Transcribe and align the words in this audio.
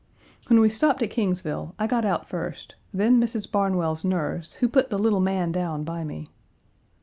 When 0.47 0.59
we 0.59 0.67
stopped 0.67 1.03
at 1.03 1.11
Kingsville, 1.11 1.75
I 1.77 1.85
got 1.85 2.05
out 2.05 2.27
first, 2.27 2.73
then 2.91 3.21
Mrs. 3.21 3.45
Barnwell's 3.51 4.03
nurse, 4.03 4.53
who 4.53 4.67
put 4.67 4.89
the 4.89 4.97
little 4.97 5.19
man 5.19 5.51
down 5.51 5.83
by 5.83 6.03
me. 6.03 6.27